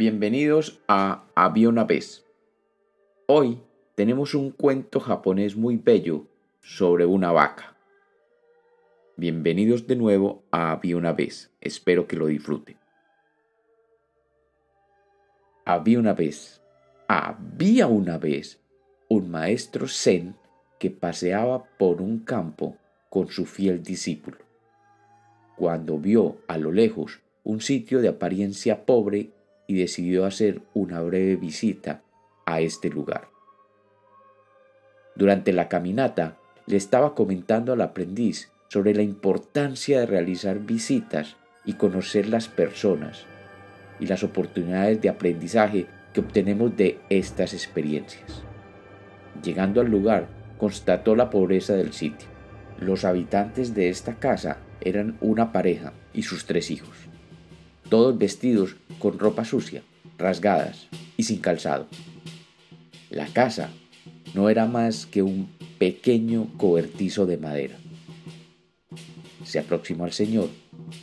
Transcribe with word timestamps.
Bienvenidos 0.00 0.78
a 0.86 1.24
Había 1.34 1.68
una 1.68 1.82
vez. 1.82 2.24
Hoy 3.26 3.60
tenemos 3.96 4.32
un 4.32 4.52
cuento 4.52 5.00
japonés 5.00 5.56
muy 5.56 5.76
bello 5.76 6.28
sobre 6.60 7.04
una 7.04 7.32
vaca. 7.32 7.76
Bienvenidos 9.16 9.88
de 9.88 9.96
nuevo 9.96 10.44
a 10.52 10.70
Había 10.70 10.96
una 10.96 11.12
vez. 11.12 11.50
Espero 11.60 12.06
que 12.06 12.14
lo 12.14 12.28
disfruten. 12.28 12.76
Había 15.64 15.98
una 15.98 16.12
vez, 16.12 16.62
había 17.08 17.88
una 17.88 18.18
vez 18.18 18.60
un 19.08 19.28
maestro 19.32 19.88
zen 19.88 20.36
que 20.78 20.92
paseaba 20.92 21.64
por 21.76 22.00
un 22.00 22.20
campo 22.20 22.76
con 23.10 23.26
su 23.32 23.46
fiel 23.46 23.82
discípulo. 23.82 24.38
Cuando 25.56 25.98
vio 25.98 26.36
a 26.46 26.56
lo 26.56 26.70
lejos 26.70 27.18
un 27.42 27.60
sitio 27.60 28.00
de 28.00 28.06
apariencia 28.06 28.86
pobre 28.86 29.32
y 29.68 29.76
decidió 29.76 30.24
hacer 30.24 30.62
una 30.74 31.00
breve 31.02 31.36
visita 31.36 32.02
a 32.46 32.60
este 32.60 32.88
lugar. 32.88 33.28
Durante 35.14 35.52
la 35.52 35.68
caminata 35.68 36.38
le 36.66 36.76
estaba 36.76 37.14
comentando 37.14 37.72
al 37.72 37.82
aprendiz 37.82 38.50
sobre 38.68 38.94
la 38.94 39.02
importancia 39.02 40.00
de 40.00 40.06
realizar 40.06 40.58
visitas 40.58 41.36
y 41.64 41.74
conocer 41.74 42.28
las 42.28 42.48
personas 42.48 43.26
y 44.00 44.06
las 44.06 44.24
oportunidades 44.24 45.00
de 45.00 45.10
aprendizaje 45.10 45.86
que 46.12 46.20
obtenemos 46.20 46.76
de 46.76 46.98
estas 47.10 47.52
experiencias. 47.52 48.42
Llegando 49.42 49.80
al 49.80 49.90
lugar, 49.90 50.28
constató 50.58 51.14
la 51.14 51.30
pobreza 51.30 51.74
del 51.74 51.92
sitio. 51.92 52.28
Los 52.80 53.04
habitantes 53.04 53.74
de 53.74 53.88
esta 53.88 54.14
casa 54.14 54.58
eran 54.80 55.16
una 55.20 55.52
pareja 55.52 55.92
y 56.12 56.22
sus 56.22 56.46
tres 56.46 56.70
hijos, 56.70 56.96
todos 57.88 58.18
vestidos 58.18 58.76
con 58.98 59.18
ropa 59.18 59.44
sucia, 59.44 59.82
rasgadas 60.18 60.88
y 61.16 61.24
sin 61.24 61.38
calzado. 61.38 61.86
La 63.10 63.26
casa 63.26 63.70
no 64.34 64.50
era 64.50 64.66
más 64.66 65.06
que 65.06 65.22
un 65.22 65.48
pequeño 65.78 66.48
cobertizo 66.56 67.26
de 67.26 67.38
madera. 67.38 67.76
Se 69.44 69.58
aproximó 69.58 70.04
al 70.04 70.12
señor, 70.12 70.50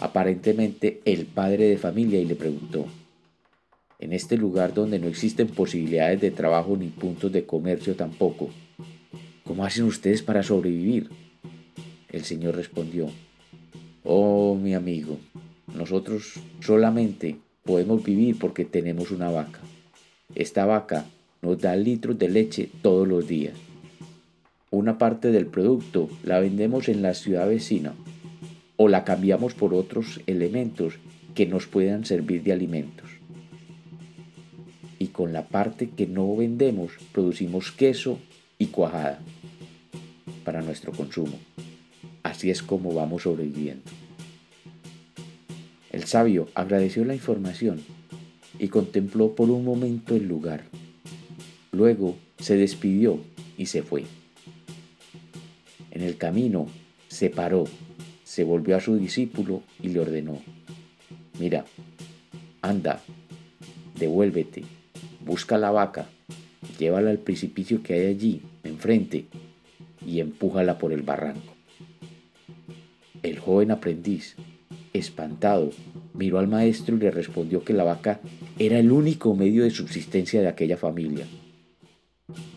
aparentemente 0.00 1.00
el 1.04 1.26
padre 1.26 1.68
de 1.68 1.78
familia, 1.78 2.20
y 2.20 2.26
le 2.26 2.34
preguntó, 2.34 2.86
en 3.98 4.12
este 4.12 4.36
lugar 4.36 4.74
donde 4.74 4.98
no 4.98 5.08
existen 5.08 5.48
posibilidades 5.48 6.20
de 6.20 6.30
trabajo 6.30 6.76
ni 6.76 6.88
puntos 6.88 7.32
de 7.32 7.46
comercio 7.46 7.96
tampoco, 7.96 8.50
¿cómo 9.44 9.64
hacen 9.64 9.84
ustedes 9.84 10.22
para 10.22 10.42
sobrevivir? 10.42 11.08
El 12.10 12.24
señor 12.24 12.56
respondió, 12.56 13.08
oh 14.04 14.54
mi 14.54 14.74
amigo, 14.74 15.18
nosotros 15.76 16.34
solamente 16.60 17.36
podemos 17.64 18.02
vivir 18.02 18.38
porque 18.38 18.64
tenemos 18.64 19.10
una 19.10 19.30
vaca. 19.30 19.60
Esta 20.34 20.66
vaca 20.66 21.06
nos 21.42 21.60
da 21.60 21.76
litros 21.76 22.18
de 22.18 22.28
leche 22.28 22.68
todos 22.82 23.06
los 23.06 23.28
días. 23.28 23.54
Una 24.70 24.98
parte 24.98 25.30
del 25.30 25.46
producto 25.46 26.08
la 26.24 26.40
vendemos 26.40 26.88
en 26.88 27.02
la 27.02 27.14
ciudad 27.14 27.48
vecina 27.48 27.94
o 28.76 28.88
la 28.88 29.04
cambiamos 29.04 29.54
por 29.54 29.74
otros 29.74 30.20
elementos 30.26 30.94
que 31.34 31.46
nos 31.46 31.66
puedan 31.66 32.04
servir 32.04 32.42
de 32.42 32.52
alimentos. 32.52 33.08
Y 34.98 35.08
con 35.08 35.32
la 35.32 35.46
parte 35.46 35.90
que 35.90 36.06
no 36.06 36.34
vendemos 36.36 36.92
producimos 37.12 37.70
queso 37.70 38.18
y 38.58 38.66
cuajada 38.66 39.20
para 40.44 40.62
nuestro 40.62 40.92
consumo. 40.92 41.38
Así 42.22 42.50
es 42.50 42.62
como 42.62 42.92
vamos 42.92 43.22
sobreviviendo. 43.22 43.95
El 45.96 46.04
sabio 46.04 46.50
agradeció 46.54 47.06
la 47.06 47.14
información 47.14 47.80
y 48.58 48.68
contempló 48.68 49.34
por 49.34 49.48
un 49.48 49.64
momento 49.64 50.14
el 50.14 50.28
lugar. 50.28 50.64
Luego 51.72 52.18
se 52.38 52.54
despidió 52.58 53.18
y 53.56 53.64
se 53.64 53.82
fue. 53.82 54.04
En 55.90 56.02
el 56.02 56.18
camino 56.18 56.66
se 57.08 57.30
paró, 57.30 57.64
se 58.24 58.44
volvió 58.44 58.76
a 58.76 58.80
su 58.82 58.96
discípulo 58.98 59.62
y 59.82 59.88
le 59.88 60.00
ordenó, 60.00 60.42
mira, 61.40 61.64
anda, 62.60 63.00
devuélvete, 63.98 64.64
busca 65.24 65.56
la 65.56 65.70
vaca, 65.70 66.10
llévala 66.78 67.08
al 67.08 67.20
precipicio 67.20 67.82
que 67.82 67.94
hay 67.94 68.06
allí, 68.08 68.42
enfrente, 68.64 69.28
y 70.04 70.20
empújala 70.20 70.76
por 70.76 70.92
el 70.92 71.00
barranco. 71.00 71.54
El 73.22 73.38
joven 73.38 73.70
aprendiz 73.70 74.36
Espantado, 74.98 75.70
miró 76.14 76.38
al 76.38 76.48
maestro 76.48 76.96
y 76.96 77.00
le 77.00 77.10
respondió 77.10 77.62
que 77.62 77.72
la 77.72 77.84
vaca 77.84 78.20
era 78.58 78.78
el 78.78 78.90
único 78.90 79.34
medio 79.34 79.64
de 79.64 79.70
subsistencia 79.70 80.40
de 80.40 80.48
aquella 80.48 80.76
familia. 80.76 81.26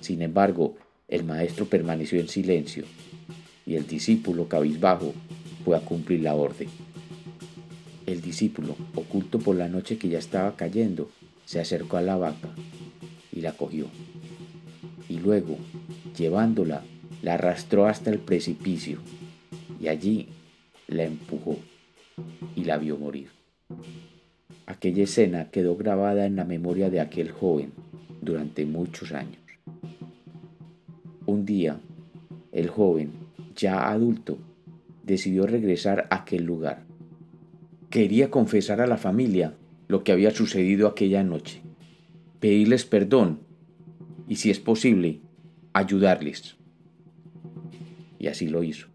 Sin 0.00 0.22
embargo, 0.22 0.76
el 1.08 1.24
maestro 1.24 1.66
permaneció 1.66 2.20
en 2.20 2.28
silencio 2.28 2.84
y 3.66 3.74
el 3.74 3.86
discípulo, 3.86 4.48
cabizbajo, 4.48 5.14
fue 5.64 5.76
a 5.76 5.80
cumplir 5.80 6.20
la 6.20 6.34
orden. 6.34 6.68
El 8.06 8.22
discípulo, 8.22 8.76
oculto 8.94 9.38
por 9.38 9.56
la 9.56 9.68
noche 9.68 9.98
que 9.98 10.08
ya 10.08 10.18
estaba 10.18 10.56
cayendo, 10.56 11.10
se 11.44 11.60
acercó 11.60 11.98
a 11.98 12.02
la 12.02 12.16
vaca 12.16 12.48
y 13.32 13.42
la 13.42 13.52
cogió. 13.52 13.86
Y 15.08 15.18
luego, 15.18 15.58
llevándola, 16.16 16.82
la 17.22 17.34
arrastró 17.34 17.86
hasta 17.86 18.10
el 18.10 18.18
precipicio 18.18 19.00
y 19.80 19.88
allí 19.88 20.28
la 20.86 21.04
empujó 21.04 21.58
y 22.54 22.64
la 22.64 22.78
vio 22.78 22.96
morir. 22.96 23.28
Aquella 24.66 25.04
escena 25.04 25.50
quedó 25.50 25.76
grabada 25.76 26.26
en 26.26 26.36
la 26.36 26.44
memoria 26.44 26.90
de 26.90 27.00
aquel 27.00 27.30
joven 27.30 27.72
durante 28.20 28.66
muchos 28.66 29.12
años. 29.12 29.40
Un 31.26 31.44
día, 31.44 31.80
el 32.52 32.68
joven, 32.68 33.12
ya 33.56 33.90
adulto, 33.90 34.38
decidió 35.02 35.46
regresar 35.46 36.06
a 36.10 36.16
aquel 36.16 36.44
lugar. 36.44 36.84
Quería 37.90 38.30
confesar 38.30 38.80
a 38.80 38.86
la 38.86 38.98
familia 38.98 39.54
lo 39.88 40.04
que 40.04 40.12
había 40.12 40.30
sucedido 40.30 40.86
aquella 40.86 41.24
noche, 41.24 41.62
pedirles 42.40 42.84
perdón 42.84 43.40
y, 44.28 44.36
si 44.36 44.50
es 44.50 44.60
posible, 44.60 45.20
ayudarles. 45.72 46.56
Y 48.18 48.26
así 48.26 48.48
lo 48.48 48.62
hizo. 48.62 48.88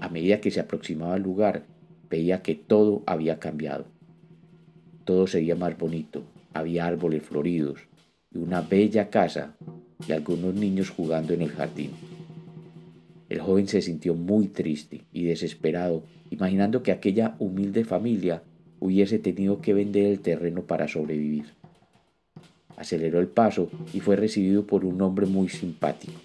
A 0.00 0.08
medida 0.08 0.40
que 0.40 0.50
se 0.50 0.60
aproximaba 0.60 1.14
al 1.14 1.22
lugar, 1.22 1.66
veía 2.10 2.42
que 2.42 2.54
todo 2.54 3.02
había 3.06 3.38
cambiado. 3.38 3.86
Todo 5.04 5.26
sería 5.26 5.56
más 5.56 5.76
bonito, 5.78 6.22
había 6.52 6.86
árboles 6.86 7.22
floridos 7.22 7.80
y 8.32 8.38
una 8.38 8.60
bella 8.60 9.10
casa 9.10 9.56
y 10.06 10.12
algunos 10.12 10.54
niños 10.54 10.90
jugando 10.90 11.32
en 11.32 11.42
el 11.42 11.50
jardín. 11.50 11.92
El 13.28 13.40
joven 13.40 13.68
se 13.68 13.82
sintió 13.82 14.14
muy 14.14 14.48
triste 14.48 15.02
y 15.12 15.24
desesperado, 15.24 16.02
imaginando 16.30 16.82
que 16.82 16.92
aquella 16.92 17.36
humilde 17.38 17.84
familia 17.84 18.42
hubiese 18.80 19.18
tenido 19.18 19.60
que 19.60 19.74
vender 19.74 20.06
el 20.06 20.20
terreno 20.20 20.62
para 20.62 20.88
sobrevivir. 20.88 21.46
Aceleró 22.76 23.20
el 23.20 23.26
paso 23.26 23.68
y 23.92 24.00
fue 24.00 24.16
recibido 24.16 24.66
por 24.66 24.84
un 24.84 25.02
hombre 25.02 25.26
muy 25.26 25.48
simpático. 25.48 26.18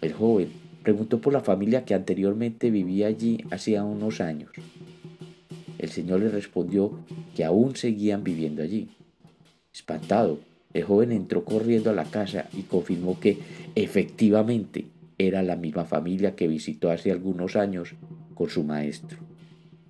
El 0.00 0.12
joven 0.12 0.61
Preguntó 0.82 1.20
por 1.20 1.32
la 1.32 1.40
familia 1.40 1.84
que 1.84 1.94
anteriormente 1.94 2.70
vivía 2.70 3.06
allí 3.06 3.44
hacía 3.50 3.84
unos 3.84 4.20
años. 4.20 4.50
El 5.78 5.90
señor 5.90 6.20
le 6.20 6.28
respondió 6.28 6.98
que 7.36 7.44
aún 7.44 7.76
seguían 7.76 8.24
viviendo 8.24 8.62
allí. 8.62 8.88
Espantado, 9.72 10.40
el 10.74 10.84
joven 10.84 11.12
entró 11.12 11.44
corriendo 11.44 11.90
a 11.90 11.94
la 11.94 12.04
casa 12.04 12.48
y 12.52 12.62
confirmó 12.62 13.20
que 13.20 13.38
efectivamente 13.74 14.86
era 15.18 15.42
la 15.42 15.56
misma 15.56 15.84
familia 15.84 16.34
que 16.34 16.48
visitó 16.48 16.90
hace 16.90 17.12
algunos 17.12 17.56
años 17.56 17.94
con 18.34 18.48
su 18.48 18.64
maestro. 18.64 19.18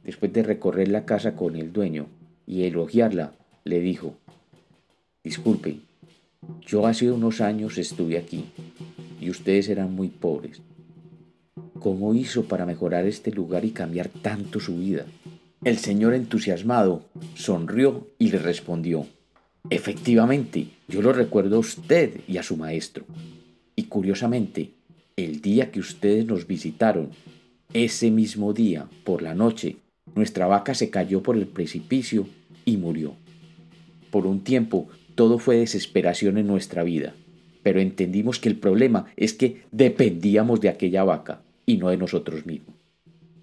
Después 0.04 0.32
de 0.32 0.42
recorrer 0.42 0.88
la 0.88 1.04
casa 1.04 1.36
con 1.36 1.56
el 1.56 1.72
dueño 1.72 2.08
y 2.46 2.64
elogiarla, 2.64 3.32
le 3.64 3.80
dijo, 3.80 4.16
Disculpe, 5.24 5.78
yo 6.66 6.86
hace 6.86 7.10
unos 7.10 7.40
años 7.40 7.78
estuve 7.78 8.18
aquí 8.18 8.44
y 9.20 9.30
ustedes 9.30 9.68
eran 9.68 9.94
muy 9.94 10.08
pobres. 10.08 10.60
¿Cómo 11.80 12.14
hizo 12.14 12.44
para 12.44 12.64
mejorar 12.64 13.06
este 13.06 13.30
lugar 13.30 13.64
y 13.64 13.72
cambiar 13.72 14.08
tanto 14.08 14.60
su 14.60 14.78
vida? 14.78 15.04
El 15.64 15.78
señor 15.78 16.14
entusiasmado 16.14 17.04
sonrió 17.34 18.08
y 18.18 18.30
le 18.30 18.38
respondió, 18.38 19.06
Efectivamente, 19.68 20.68
yo 20.88 21.02
lo 21.02 21.12
recuerdo 21.12 21.56
a 21.56 21.60
usted 21.60 22.20
y 22.26 22.38
a 22.38 22.42
su 22.42 22.56
maestro. 22.56 23.04
Y 23.76 23.84
curiosamente, 23.84 24.70
el 25.16 25.40
día 25.40 25.70
que 25.70 25.80
ustedes 25.80 26.26
nos 26.26 26.46
visitaron, 26.46 27.10
ese 27.72 28.10
mismo 28.10 28.52
día, 28.52 28.88
por 29.04 29.22
la 29.22 29.34
noche, 29.34 29.76
nuestra 30.14 30.46
vaca 30.46 30.74
se 30.74 30.90
cayó 30.90 31.22
por 31.22 31.36
el 31.36 31.46
precipicio 31.46 32.26
y 32.64 32.76
murió. 32.76 33.14
Por 34.10 34.26
un 34.26 34.42
tiempo, 34.42 34.88
todo 35.14 35.38
fue 35.38 35.56
desesperación 35.56 36.38
en 36.38 36.46
nuestra 36.46 36.82
vida, 36.82 37.14
pero 37.62 37.80
entendimos 37.80 38.38
que 38.38 38.48
el 38.48 38.58
problema 38.58 39.06
es 39.16 39.34
que 39.34 39.62
dependíamos 39.70 40.60
de 40.60 40.68
aquella 40.68 41.04
vaca 41.04 41.42
y 41.66 41.76
no 41.76 41.90
de 41.90 41.96
nosotros 41.96 42.46
mismos. 42.46 42.76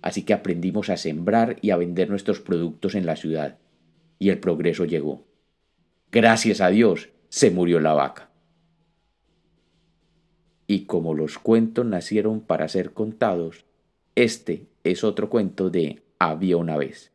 Así 0.02 0.24
que 0.24 0.34
aprendimos 0.34 0.90
a 0.90 0.98
sembrar 0.98 1.58
y 1.62 1.72
a 1.72 1.78
vender 1.78 2.10
nuestros 2.10 2.40
productos 2.40 2.96
en 2.96 3.06
la 3.06 3.16
ciudad, 3.16 3.58
y 4.18 4.30
el 4.30 4.40
progreso 4.40 4.86
llegó. 4.86 5.26
Gracias 6.12 6.62
a 6.62 6.70
Dios, 6.70 7.10
se 7.30 7.52
murió 7.52 7.80
la 7.80 7.94
vaca. 7.94 8.30
Y 10.68 10.86
como 10.86 11.14
los 11.14 11.40
cuentos 11.40 11.86
nacieron 11.86 12.42
para 12.42 12.68
ser 12.68 12.94
contados, 12.94 13.66
este 14.16 14.68
es 14.84 15.04
otro 15.04 15.30
cuento 15.30 15.70
de 15.70 16.04
Había 16.20 16.58
una 16.58 16.78
vez. 16.78 17.12